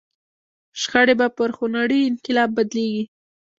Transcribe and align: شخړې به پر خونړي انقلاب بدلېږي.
شخړې 0.81 1.13
به 1.19 1.27
پر 1.37 1.49
خونړي 1.57 1.99
انقلاب 2.09 2.49
بدلېږي. 2.57 3.03